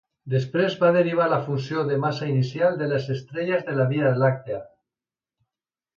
[0.33, 4.59] Després va derivar la funció de massa inicial de les estrelles de la Via Làctia.